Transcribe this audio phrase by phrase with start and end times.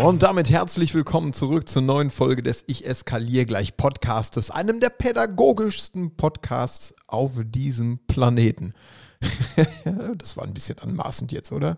[0.00, 4.88] Und damit herzlich willkommen zurück zur neuen Folge des Ich eskaliere gleich Podcastes, einem der
[4.88, 8.72] pädagogischsten Podcasts auf diesem Planeten.
[10.16, 11.76] das war ein bisschen anmaßend jetzt, oder?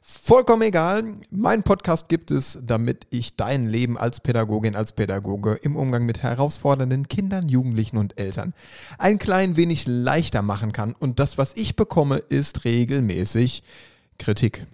[0.00, 1.16] Vollkommen egal.
[1.30, 6.22] Mein Podcast gibt es, damit ich dein Leben als Pädagogin, als Pädagoge im Umgang mit
[6.22, 8.54] herausfordernden Kindern, Jugendlichen und Eltern
[8.96, 10.94] ein klein wenig leichter machen kann.
[10.98, 13.62] Und das, was ich bekomme, ist regelmäßig
[14.18, 14.66] Kritik.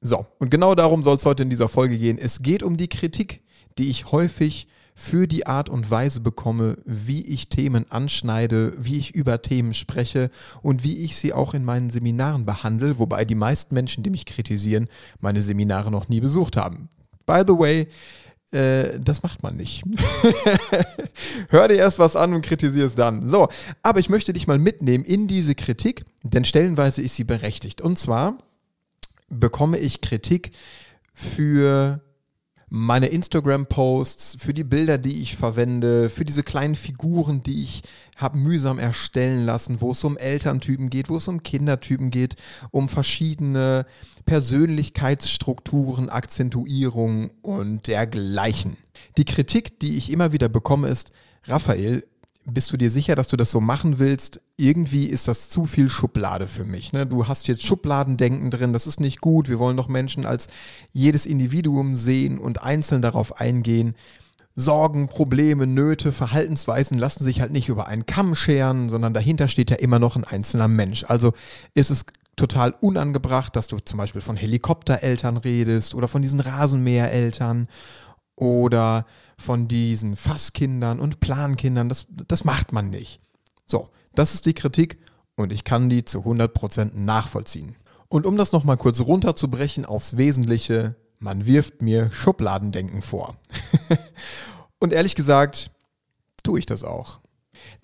[0.00, 2.18] So, und genau darum soll es heute in dieser Folge gehen.
[2.18, 3.42] Es geht um die Kritik,
[3.78, 9.14] die ich häufig für die Art und Weise bekomme, wie ich Themen anschneide, wie ich
[9.14, 13.74] über Themen spreche und wie ich sie auch in meinen Seminaren behandle, wobei die meisten
[13.74, 14.88] Menschen, die mich kritisieren,
[15.20, 16.88] meine Seminare noch nie besucht haben.
[17.26, 17.86] By the way,
[18.50, 19.84] äh, das macht man nicht.
[21.50, 23.28] Hör dir erst was an und kritisiere es dann.
[23.28, 23.48] So,
[23.84, 27.80] aber ich möchte dich mal mitnehmen in diese Kritik, denn stellenweise ist sie berechtigt.
[27.80, 28.38] Und zwar
[29.28, 30.52] bekomme ich Kritik
[31.12, 32.00] für
[32.70, 37.82] meine Instagram-Posts, für die Bilder, die ich verwende, für diese kleinen Figuren, die ich
[38.16, 42.36] habe mühsam erstellen lassen, wo es um Elterntypen geht, wo es um Kindertypen geht,
[42.70, 43.86] um verschiedene
[44.26, 48.76] Persönlichkeitsstrukturen, Akzentuierungen und dergleichen.
[49.16, 51.10] Die Kritik, die ich immer wieder bekomme, ist,
[51.44, 52.04] Raphael,
[52.50, 54.40] bist du dir sicher, dass du das so machen willst?
[54.56, 56.92] Irgendwie ist das zu viel Schublade für mich.
[56.92, 57.06] Ne?
[57.06, 59.48] Du hast jetzt Schubladendenken drin, das ist nicht gut.
[59.48, 60.48] Wir wollen doch Menschen als
[60.92, 63.94] jedes Individuum sehen und einzeln darauf eingehen.
[64.54, 69.70] Sorgen, Probleme, Nöte, Verhaltensweisen lassen sich halt nicht über einen Kamm scheren, sondern dahinter steht
[69.70, 71.04] ja immer noch ein einzelner Mensch.
[71.06, 71.32] Also
[71.74, 77.68] ist es total unangebracht, dass du zum Beispiel von Helikoptereltern redest oder von diesen Rasenmähereltern
[78.34, 79.06] oder
[79.38, 81.88] von diesen Fasskindern und Plankindern.
[81.88, 83.20] Das, das macht man nicht.
[83.66, 84.98] So, das ist die Kritik
[85.36, 87.76] und ich kann die zu 100% nachvollziehen.
[88.08, 93.36] Und um das nochmal kurz runterzubrechen aufs Wesentliche, man wirft mir Schubladendenken vor.
[94.80, 95.70] und ehrlich gesagt,
[96.42, 97.20] tue ich das auch.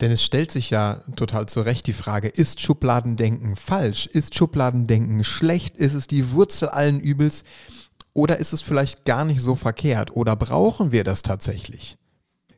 [0.00, 4.06] Denn es stellt sich ja total zu Recht die Frage, ist Schubladendenken falsch?
[4.06, 5.76] Ist Schubladendenken schlecht?
[5.76, 7.44] Ist es die Wurzel allen Übels?
[8.14, 10.16] Oder ist es vielleicht gar nicht so verkehrt?
[10.16, 11.98] Oder brauchen wir das tatsächlich?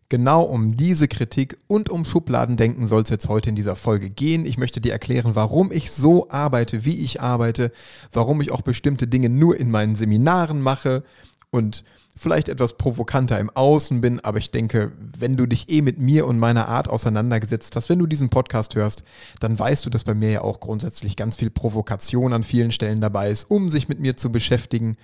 [0.08, 4.46] Genau um diese Kritik und um Schubladendenken soll es jetzt heute in dieser Folge gehen.
[4.46, 7.72] Ich möchte dir erklären, warum ich so arbeite, wie ich arbeite,
[8.12, 11.02] warum ich auch bestimmte Dinge nur in meinen Seminaren mache
[11.50, 11.82] und
[12.16, 16.26] vielleicht etwas provokanter im Außen bin, aber ich denke, wenn du dich eh mit mir
[16.26, 19.02] und meiner Art auseinandergesetzt hast, wenn du diesen Podcast hörst,
[19.40, 23.00] dann weißt du, dass bei mir ja auch grundsätzlich ganz viel Provokation an vielen Stellen
[23.00, 24.96] dabei ist, um sich mit mir zu beschäftigen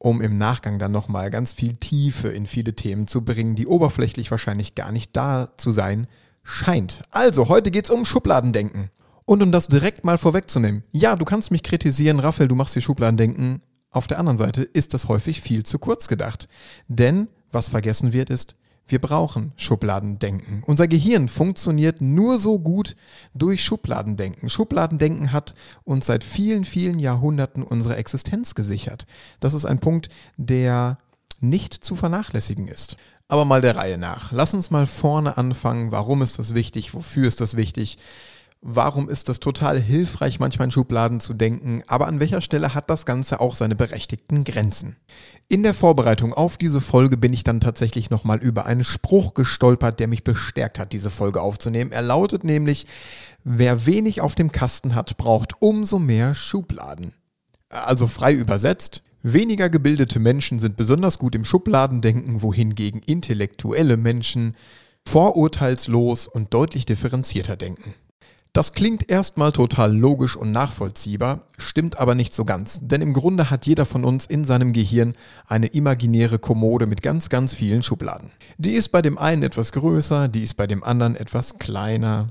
[0.00, 4.30] um im Nachgang dann nochmal ganz viel Tiefe in viele Themen zu bringen, die oberflächlich
[4.30, 6.06] wahrscheinlich gar nicht da zu sein
[6.42, 7.02] scheint.
[7.10, 8.90] Also, heute geht's um Schubladendenken.
[9.26, 12.82] Und um das direkt mal vorwegzunehmen, ja, du kannst mich kritisieren, Raphael, du machst hier
[12.82, 13.60] Schubladendenken.
[13.90, 16.48] Auf der anderen Seite ist das häufig viel zu kurz gedacht.
[16.88, 18.56] Denn was vergessen wird, ist,
[18.90, 20.62] wir brauchen Schubladendenken.
[20.66, 22.96] Unser Gehirn funktioniert nur so gut
[23.34, 24.48] durch Schubladendenken.
[24.48, 29.06] Schubladendenken hat uns seit vielen, vielen Jahrhunderten unsere Existenz gesichert.
[29.40, 30.98] Das ist ein Punkt, der
[31.40, 32.96] nicht zu vernachlässigen ist.
[33.28, 34.32] Aber mal der Reihe nach.
[34.32, 35.92] Lass uns mal vorne anfangen.
[35.92, 36.94] Warum ist das wichtig?
[36.94, 37.96] Wofür ist das wichtig?
[38.62, 42.90] Warum ist das total hilfreich, manchmal in Schubladen zu denken, aber an welcher Stelle hat
[42.90, 44.96] das Ganze auch seine berechtigten Grenzen?
[45.48, 49.98] In der Vorbereitung auf diese Folge bin ich dann tatsächlich nochmal über einen Spruch gestolpert,
[49.98, 51.90] der mich bestärkt hat, diese Folge aufzunehmen.
[51.90, 52.86] Er lautet nämlich,
[53.44, 57.14] wer wenig auf dem Kasten hat, braucht umso mehr Schubladen.
[57.70, 64.54] Also frei übersetzt, weniger gebildete Menschen sind besonders gut im Schubladendenken, wohingegen intellektuelle Menschen
[65.08, 67.94] vorurteilslos und deutlich differenzierter denken.
[68.52, 73.48] Das klingt erstmal total logisch und nachvollziehbar, stimmt aber nicht so ganz, denn im Grunde
[73.48, 75.12] hat jeder von uns in seinem Gehirn
[75.46, 78.30] eine imaginäre Kommode mit ganz, ganz vielen Schubladen.
[78.58, 82.28] Die ist bei dem einen etwas größer, die ist bei dem anderen etwas kleiner.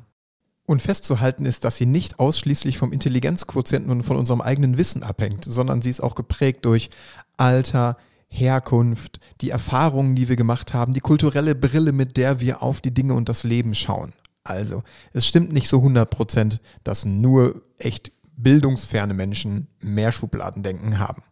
[0.66, 5.46] Und festzuhalten ist, dass sie nicht ausschließlich vom Intelligenzquotienten und von unserem eigenen Wissen abhängt,
[5.46, 6.90] sondern sie ist auch geprägt durch
[7.38, 12.82] Alter, Herkunft, die Erfahrungen, die wir gemacht haben, die kulturelle Brille, mit der wir auf
[12.82, 14.14] die Dinge und das Leben schauen.
[14.50, 21.24] Also, es stimmt nicht so 100 Prozent, dass nur echt bildungsferne Menschen mehr Schubladendenken haben.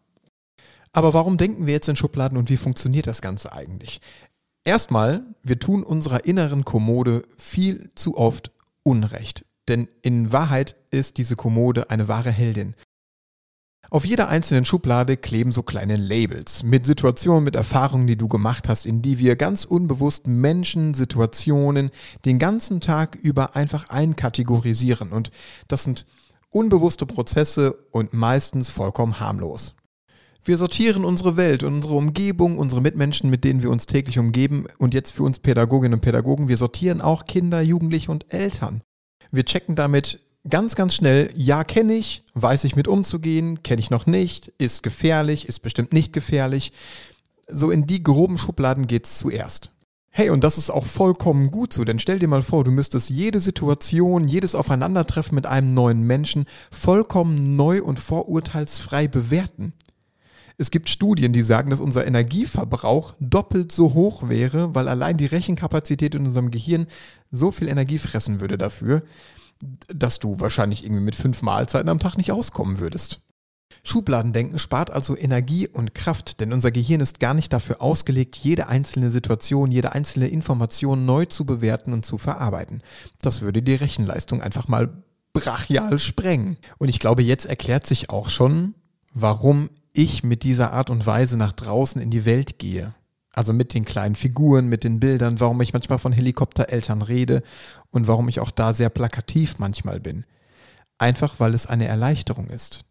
[0.94, 4.02] Aber warum denken wir jetzt in Schubladen und wie funktioniert das Ganze eigentlich?
[4.64, 8.52] Erstmal, wir tun unserer inneren Kommode viel zu oft
[8.84, 9.46] Unrecht.
[9.68, 12.76] Denn in Wahrheit ist diese Kommode eine wahre Heldin.
[13.90, 18.68] Auf jeder einzelnen Schublade kleben so kleine Labels mit Situationen, mit Erfahrungen, die du gemacht
[18.68, 21.92] hast, in die wir ganz unbewusst Menschen, Situationen
[22.26, 25.14] den ganzen Tag über einfach einkategorisieren.
[25.14, 25.32] Und
[25.70, 26.06] das sind
[26.50, 29.76] unbewusste Prozesse und meistens vollkommen harmlos.
[30.44, 34.94] Wir sortieren unsere Welt, unsere Umgebung, unsere Mitmenschen, mit denen wir uns täglich umgeben und
[34.94, 38.82] jetzt für uns Pädagoginnen und Pädagogen, wir sortieren auch Kinder, Jugendliche und Eltern.
[39.32, 43.90] Wir checken damit ganz, ganz schnell, ja, kenne ich, weiß ich mit umzugehen, kenne ich
[43.90, 46.72] noch nicht, ist gefährlich, ist bestimmt nicht gefährlich.
[47.48, 49.72] So in die groben Schubladen geht's zuerst.
[50.10, 53.10] Hey, und das ist auch vollkommen gut so, denn stell dir mal vor, du müsstest
[53.10, 59.74] jede Situation, jedes Aufeinandertreffen mit einem neuen Menschen vollkommen neu und vorurteilsfrei bewerten.
[60.58, 65.28] Es gibt Studien, die sagen, dass unser Energieverbrauch doppelt so hoch wäre, weil allein die
[65.28, 66.88] Rechenkapazität in unserem Gehirn
[67.30, 69.04] so viel Energie fressen würde dafür,
[69.60, 73.22] dass du wahrscheinlich irgendwie mit fünf Mahlzeiten am Tag nicht auskommen würdest.
[73.84, 78.68] Schubladendenken spart also Energie und Kraft, denn unser Gehirn ist gar nicht dafür ausgelegt, jede
[78.68, 82.82] einzelne Situation, jede einzelne Information neu zu bewerten und zu verarbeiten.
[83.22, 86.58] Das würde die Rechenleistung einfach mal brachial sprengen.
[86.78, 88.76] Und ich glaube, jetzt erklärt sich auch schon,
[89.14, 92.94] warum ich mit dieser Art und Weise nach draußen in die Welt gehe.
[93.38, 97.44] Also mit den kleinen Figuren, mit den Bildern, warum ich manchmal von Helikoptereltern rede
[97.92, 100.26] und warum ich auch da sehr plakativ manchmal bin.
[100.98, 102.84] Einfach weil es eine Erleichterung ist.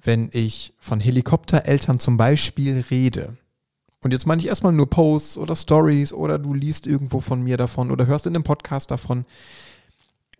[0.00, 3.36] Wenn ich von Helikoptereltern zum Beispiel rede,
[4.02, 7.56] und jetzt meine ich erstmal nur Posts oder Stories oder du liest irgendwo von mir
[7.56, 9.24] davon oder hörst in einem Podcast davon,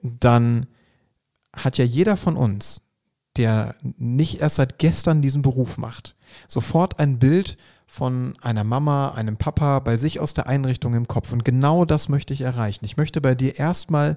[0.00, 0.68] dann
[1.52, 2.82] hat ja jeder von uns,
[3.36, 6.14] der nicht erst seit gestern diesen Beruf macht,
[6.46, 7.56] sofort ein Bild
[7.94, 11.32] von einer Mama, einem Papa bei sich aus der Einrichtung im Kopf.
[11.32, 12.84] Und genau das möchte ich erreichen.
[12.84, 14.16] Ich möchte bei dir erstmal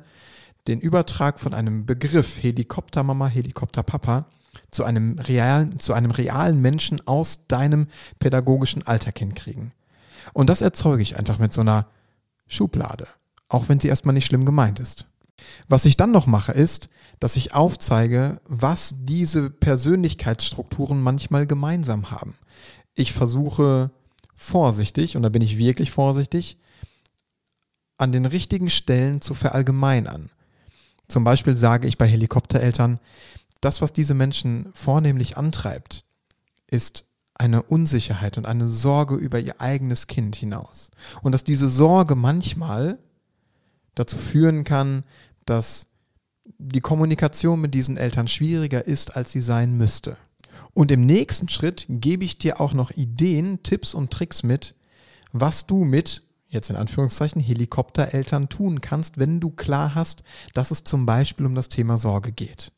[0.67, 4.25] den Übertrag von einem Begriff Helikoptermama, Helikopterpapa
[4.71, 7.85] zu einem realen, zu einem realen Menschen aus deinem
[8.17, 9.73] pädagogischen Alltag hinkriegen.
[10.33, 11.85] Und das erzeuge ich einfach mit so einer
[12.47, 13.07] Schublade,
[13.47, 15.05] auch wenn sie erstmal nicht schlimm gemeint ist.
[15.69, 16.89] Was ich dann noch mache, ist,
[17.19, 22.33] dass ich aufzeige, was diese Persönlichkeitsstrukturen manchmal gemeinsam haben
[22.97, 23.91] ich versuche
[24.35, 26.57] vorsichtig, und da bin ich wirklich vorsichtig,
[27.97, 30.29] an den richtigen Stellen zu verallgemeinern.
[31.07, 32.99] Zum Beispiel sage ich bei Helikoptereltern,
[33.61, 36.05] das, was diese Menschen vornehmlich antreibt,
[36.67, 37.05] ist
[37.35, 40.91] eine Unsicherheit und eine Sorge über ihr eigenes Kind hinaus.
[41.21, 42.97] Und dass diese Sorge manchmal
[43.95, 45.03] dazu führen kann,
[45.45, 45.87] dass
[46.57, 50.17] die Kommunikation mit diesen Eltern schwieriger ist, als sie sein müsste.
[50.77, 54.75] Und im nächsten Schritt gebe ich dir auch noch Ideen, Tipps und Tricks mit,
[55.31, 60.21] was du mit, jetzt in Anführungszeichen, Helikoptereltern tun kannst, wenn du klar hast,
[60.53, 62.73] dass es zum Beispiel um das Thema Sorge geht.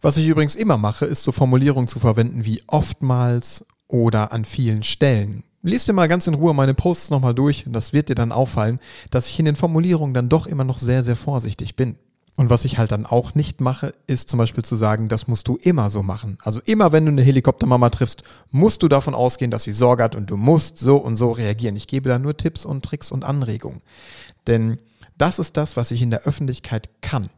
[0.00, 4.84] Was ich übrigens immer mache, ist so Formulierungen zu verwenden wie oftmals oder an vielen
[4.84, 5.42] Stellen.
[5.62, 8.78] Lies dir mal ganz in Ruhe meine Posts nochmal durch das wird dir dann auffallen,
[9.10, 11.96] dass ich in den Formulierungen dann doch immer noch sehr, sehr vorsichtig bin.
[12.36, 15.48] Und was ich halt dann auch nicht mache, ist zum Beispiel zu sagen, das musst
[15.48, 16.38] du immer so machen.
[16.42, 20.14] Also immer wenn du eine Helikoptermama triffst, musst du davon ausgehen, dass sie Sorge hat
[20.14, 21.76] und du musst so und so reagieren.
[21.76, 23.82] Ich gebe da nur Tipps und Tricks und Anregungen.
[24.46, 24.78] Denn
[25.18, 27.28] das ist das, was ich in der Öffentlichkeit kann.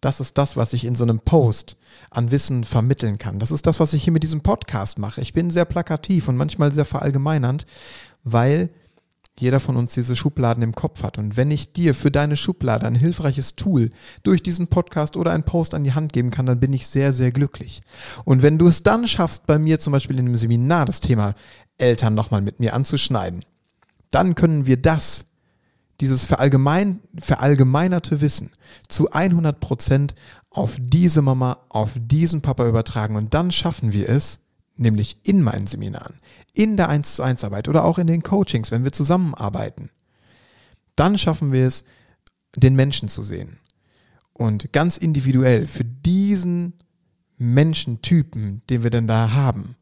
[0.00, 1.76] Das ist das, was ich in so einem Post
[2.10, 3.38] an Wissen vermitteln kann.
[3.38, 5.20] Das ist das, was ich hier mit diesem Podcast mache.
[5.20, 7.64] Ich bin sehr plakativ und manchmal sehr verallgemeinernd,
[8.24, 8.70] weil
[9.38, 11.18] jeder von uns diese Schubladen im Kopf hat.
[11.18, 13.90] Und wenn ich dir für deine Schublade ein hilfreiches Tool
[14.22, 17.12] durch diesen Podcast oder einen Post an die Hand geben kann, dann bin ich sehr,
[17.12, 17.80] sehr glücklich.
[18.24, 21.34] Und wenn du es dann schaffst, bei mir zum Beispiel in einem Seminar das Thema
[21.78, 23.44] Eltern nochmal mit mir anzuschneiden,
[24.10, 25.24] dann können wir das,
[26.00, 28.50] dieses verallgemein, verallgemeinerte Wissen
[28.88, 30.14] zu 100 Prozent
[30.50, 33.16] auf diese Mama, auf diesen Papa übertragen.
[33.16, 34.40] Und dann schaffen wir es,
[34.76, 36.20] nämlich in meinen Seminaren,
[36.52, 39.90] in der 1 zu 1 Arbeit oder auch in den Coachings, wenn wir zusammenarbeiten,
[40.96, 41.84] dann schaffen wir es,
[42.56, 43.58] den Menschen zu sehen.
[44.32, 46.74] Und ganz individuell für diesen
[47.38, 49.76] Menschentypen, den wir denn da haben,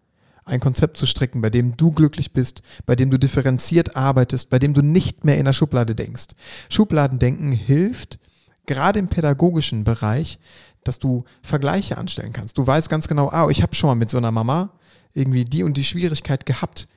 [0.45, 4.59] ein Konzept zu stricken, bei dem du glücklich bist, bei dem du differenziert arbeitest, bei
[4.59, 6.29] dem du nicht mehr in der Schublade denkst.
[6.69, 8.19] Schubladendenken hilft,
[8.67, 10.39] gerade im pädagogischen Bereich,
[10.85, 12.59] dass du Vergleiche anstellen kannst.
[12.59, 14.73] Du weißt ganz genau, ah, ich habe schon mal mit so einer Mama
[15.15, 16.89] irgendwie die und die Schwierigkeit gehabt,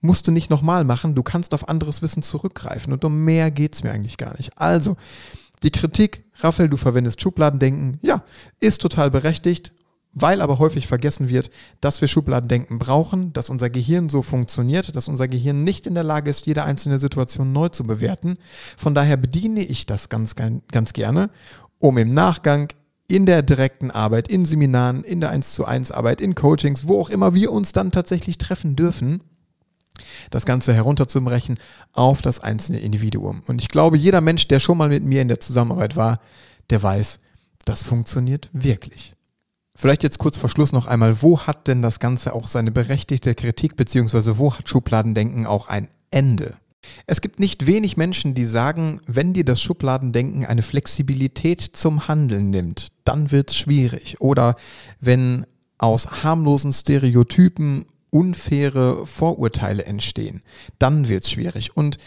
[0.00, 3.82] musst du nicht nochmal machen, du kannst auf anderes Wissen zurückgreifen und um mehr geht's
[3.82, 4.58] mir eigentlich gar nicht.
[4.58, 4.96] Also,
[5.62, 8.22] die Kritik, Raphael, du verwendest Schubladendenken, ja,
[8.60, 9.72] ist total berechtigt,
[10.12, 15.08] weil aber häufig vergessen wird, dass wir Schubladendenken brauchen, dass unser Gehirn so funktioniert, dass
[15.08, 18.38] unser Gehirn nicht in der Lage ist, jede einzelne Situation neu zu bewerten.
[18.76, 21.30] Von daher bediene ich das ganz, ganz gerne,
[21.78, 22.68] um im Nachgang
[23.08, 27.00] in der direkten Arbeit, in Seminaren, in der 1 zu 1 Arbeit, in Coachings, wo
[27.00, 29.22] auch immer wir uns dann tatsächlich treffen dürfen,
[30.30, 31.58] das Ganze herunterzubrechen
[31.92, 33.42] auf das einzelne Individuum.
[33.46, 36.20] Und ich glaube, jeder Mensch, der schon mal mit mir in der Zusammenarbeit war,
[36.70, 37.18] der weiß,
[37.64, 39.14] das funktioniert wirklich.
[39.74, 43.34] Vielleicht jetzt kurz vor Schluss noch einmal, wo hat denn das Ganze auch seine berechtigte
[43.34, 46.56] Kritik, beziehungsweise wo hat Schubladendenken auch ein Ende?
[47.06, 52.50] Es gibt nicht wenig Menschen, die sagen, wenn dir das Schubladendenken eine Flexibilität zum Handeln
[52.50, 54.20] nimmt, dann wird's schwierig.
[54.20, 54.56] Oder
[55.00, 55.46] wenn
[55.78, 60.42] aus harmlosen Stereotypen unfaire Vorurteile entstehen,
[60.78, 61.76] dann wird's schwierig.
[61.76, 61.98] Und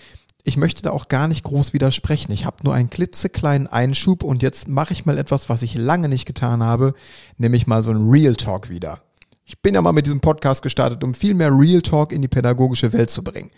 [0.44, 2.32] ich möchte da auch gar nicht groß widersprechen.
[2.32, 6.10] Ich habe nur einen klitzekleinen Einschub und jetzt mache ich mal etwas, was ich lange
[6.10, 6.94] nicht getan habe,
[7.38, 9.02] nämlich mal so ein Real Talk wieder.
[9.46, 12.28] Ich bin ja mal mit diesem Podcast gestartet, um viel mehr Real Talk in die
[12.28, 13.52] pädagogische Welt zu bringen.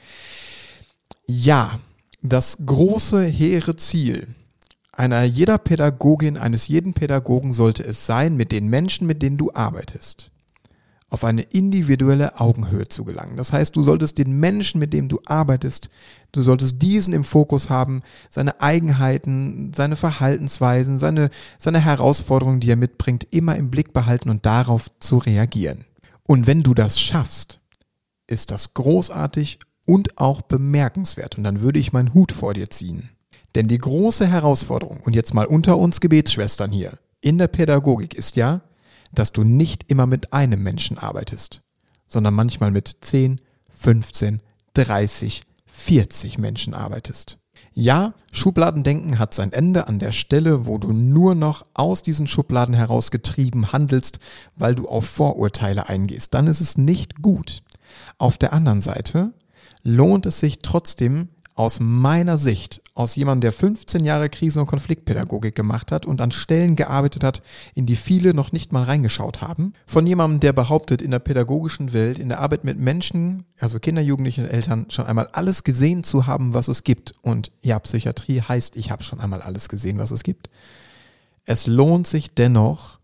[1.25, 1.79] Ja,
[2.21, 4.27] das große, hehre Ziel
[4.95, 9.51] einer jeder Pädagogin, eines jeden Pädagogen sollte es sein, mit den Menschen, mit denen du
[9.53, 10.29] arbeitest,
[11.09, 13.35] auf eine individuelle Augenhöhe zu gelangen.
[13.35, 15.89] Das heißt, du solltest den Menschen, mit dem du arbeitest,
[16.31, 22.75] du solltest diesen im Fokus haben, seine Eigenheiten, seine Verhaltensweisen, seine, seine Herausforderungen, die er
[22.75, 25.85] mitbringt, immer im Blick behalten und darauf zu reagieren.
[26.27, 27.59] Und wenn du das schaffst,
[28.27, 31.37] ist das großartig und auch bemerkenswert.
[31.37, 33.09] Und dann würde ich meinen Hut vor dir ziehen.
[33.55, 38.35] Denn die große Herausforderung, und jetzt mal unter uns Gebetsschwestern hier, in der Pädagogik ist
[38.35, 38.61] ja,
[39.13, 41.61] dass du nicht immer mit einem Menschen arbeitest,
[42.07, 44.41] sondern manchmal mit 10, 15,
[44.73, 47.37] 30, 40 Menschen arbeitest.
[47.75, 52.75] Ja, Schubladendenken hat sein Ende an der Stelle, wo du nur noch aus diesen Schubladen
[52.75, 54.19] herausgetrieben handelst,
[54.55, 56.35] weil du auf Vorurteile eingehst.
[56.35, 57.63] Dann ist es nicht gut.
[58.19, 59.33] Auf der anderen Seite
[59.83, 65.53] lohnt es sich trotzdem aus meiner Sicht, aus jemandem, der 15 Jahre Krisen- und Konfliktpädagogik
[65.53, 67.43] gemacht hat und an Stellen gearbeitet hat,
[67.75, 71.93] in die viele noch nicht mal reingeschaut haben, von jemandem, der behauptet, in der pädagogischen
[71.93, 76.03] Welt, in der Arbeit mit Menschen, also Kinder, Jugendliche und Eltern, schon einmal alles gesehen
[76.03, 77.13] zu haben, was es gibt.
[77.21, 80.49] Und ja, Psychiatrie heißt, ich habe schon einmal alles gesehen, was es gibt.
[81.45, 82.99] Es lohnt sich dennoch,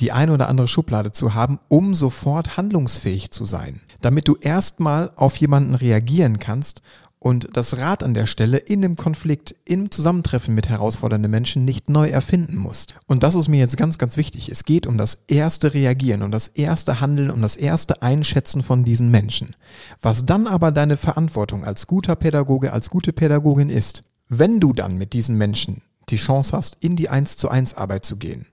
[0.00, 3.80] die eine oder andere Schublade zu haben, um sofort handlungsfähig zu sein.
[4.00, 6.82] Damit du erstmal auf jemanden reagieren kannst
[7.24, 11.88] und das Rad an der Stelle in einem Konflikt, im Zusammentreffen mit herausfordernden Menschen nicht
[11.88, 12.96] neu erfinden musst.
[13.06, 14.50] Und das ist mir jetzt ganz, ganz wichtig.
[14.50, 18.84] Es geht um das erste Reagieren, um das erste Handeln, um das erste Einschätzen von
[18.84, 19.56] diesen Menschen.
[20.02, 24.98] Was dann aber deine Verantwortung als guter Pädagoge, als gute Pädagogin ist, wenn du dann
[24.98, 28.46] mit diesen Menschen die Chance hast, in die 1 zu 1 Arbeit zu gehen,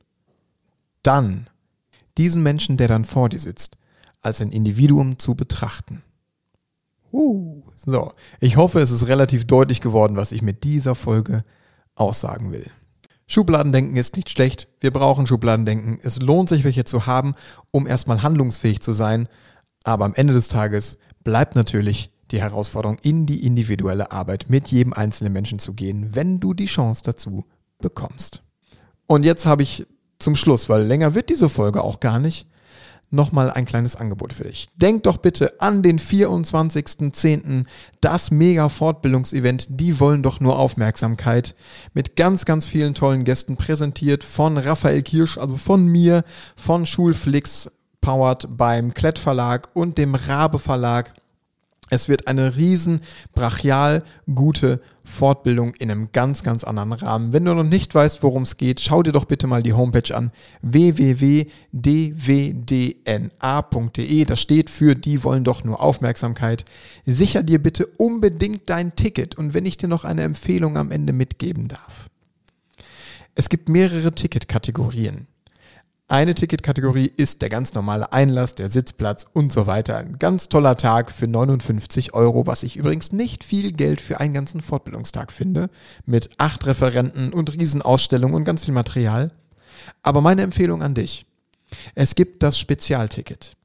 [1.03, 1.49] dann
[2.17, 3.77] diesen Menschen, der dann vor dir sitzt,
[4.21, 6.03] als ein Individuum zu betrachten.
[7.11, 11.43] Uh, so, ich hoffe, es ist relativ deutlich geworden, was ich mit dieser Folge
[11.95, 12.69] aussagen will.
[13.27, 14.67] Schubladendenken ist nicht schlecht.
[14.79, 15.99] Wir brauchen Schubladendenken.
[16.03, 17.33] Es lohnt sich, welche zu haben,
[17.71, 19.27] um erstmal handlungsfähig zu sein.
[19.83, 24.93] Aber am Ende des Tages bleibt natürlich die Herausforderung, in die individuelle Arbeit mit jedem
[24.93, 27.45] einzelnen Menschen zu gehen, wenn du die Chance dazu
[27.79, 28.43] bekommst.
[29.07, 29.85] Und jetzt habe ich
[30.21, 32.47] zum Schluss, weil länger wird diese Folge auch gar nicht,
[33.11, 34.67] nochmal ein kleines Angebot für dich.
[34.75, 37.65] Denk doch bitte an den 24.10.,
[37.99, 41.55] das mega Fortbildungsevent, die wollen doch nur Aufmerksamkeit,
[41.93, 46.23] mit ganz, ganz vielen tollen Gästen präsentiert von Raphael Kirsch, also von mir,
[46.55, 51.13] von Schulflix, powered beim Klett Verlag und dem Rabe Verlag.
[51.93, 53.01] Es wird eine riesen
[53.35, 57.33] brachial gute Fortbildung in einem ganz, ganz anderen Rahmen.
[57.33, 60.15] Wenn du noch nicht weißt, worum es geht, schau dir doch bitte mal die Homepage
[60.15, 60.31] an
[60.61, 61.45] www.dwdna.de.
[64.25, 66.63] Das steht für die wollen doch nur Aufmerksamkeit.
[67.05, 71.11] Sicher dir bitte unbedingt dein Ticket und wenn ich dir noch eine Empfehlung am Ende
[71.11, 72.09] mitgeben darf.
[73.35, 75.27] Es gibt mehrere Ticketkategorien.
[76.11, 79.95] Eine Ticketkategorie ist der ganz normale Einlass, der Sitzplatz und so weiter.
[79.95, 84.33] Ein ganz toller Tag für 59 Euro, was ich übrigens nicht viel Geld für einen
[84.33, 85.69] ganzen Fortbildungstag finde,
[86.05, 89.31] mit acht Referenten und Riesenausstellungen und ganz viel Material.
[90.03, 91.27] Aber meine Empfehlung an dich.
[91.95, 93.55] Es gibt das Spezialticket.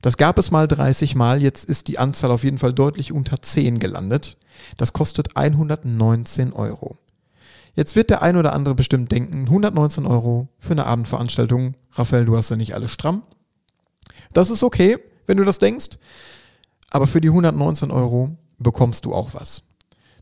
[0.00, 3.42] Das gab es mal 30 Mal, jetzt ist die Anzahl auf jeden Fall deutlich unter
[3.42, 4.36] 10 gelandet.
[4.76, 6.98] Das kostet 119 Euro.
[7.76, 11.74] Jetzt wird der ein oder andere bestimmt denken, 119 Euro für eine Abendveranstaltung.
[11.92, 13.22] Raphael, du hast ja nicht alles stramm.
[14.32, 15.98] Das ist okay, wenn du das denkst.
[16.90, 19.62] Aber für die 119 Euro bekommst du auch was.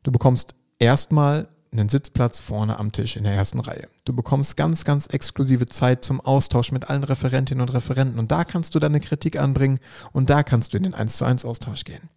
[0.02, 3.88] Du bekommst erstmal einen Sitzplatz vorne am Tisch in der ersten Reihe.
[4.04, 8.44] Du bekommst ganz, ganz exklusive Zeit zum Austausch mit allen Referentinnen und Referenten und da
[8.44, 9.80] kannst du deine Kritik anbringen
[10.12, 12.08] und da kannst du in den 1 zu 1 Austausch gehen.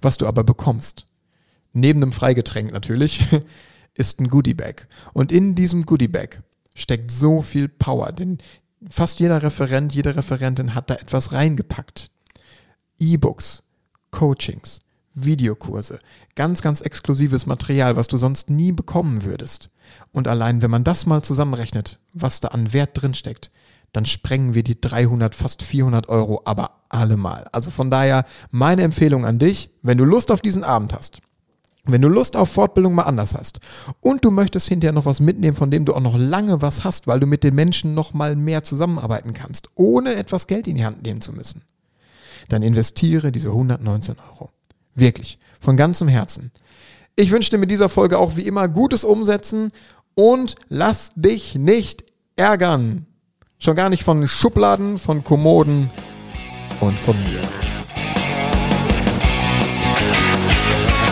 [0.00, 1.06] Was du aber bekommst,
[1.72, 3.26] neben dem Freigetränk natürlich,
[3.94, 4.88] ist ein Goodie Bag.
[5.12, 6.42] Und in diesem Goodie Bag
[6.74, 8.38] steckt so viel Power, denn
[8.88, 12.10] fast jeder Referent, jede Referentin hat da etwas reingepackt.
[12.98, 13.62] E-Books,
[14.10, 14.80] Coachings,
[15.14, 15.98] Videokurse,
[16.34, 19.70] ganz, ganz exklusives Material, was du sonst nie bekommen würdest.
[20.12, 23.50] Und allein, wenn man das mal zusammenrechnet, was da an Wert drinsteckt,
[23.92, 27.46] dann sprengen wir die 300, fast 400 Euro aber allemal.
[27.52, 31.20] Also von daher meine Empfehlung an dich, wenn du Lust auf diesen Abend hast,
[31.84, 33.58] wenn du Lust auf Fortbildung mal anders hast
[34.00, 37.06] und du möchtest hinterher noch was mitnehmen, von dem du auch noch lange was hast,
[37.06, 40.84] weil du mit den Menschen noch mal mehr zusammenarbeiten kannst, ohne etwas Geld in die
[40.84, 41.62] Hand nehmen zu müssen,
[42.48, 44.50] dann investiere diese 119 Euro.
[44.94, 46.52] Wirklich, von ganzem Herzen.
[47.16, 49.72] Ich wünsche dir mit dieser Folge auch wie immer gutes Umsetzen
[50.14, 52.04] und lass dich nicht
[52.36, 53.06] ärgern.
[53.58, 55.90] Schon gar nicht von Schubladen, von Kommoden
[56.80, 57.71] und von mir.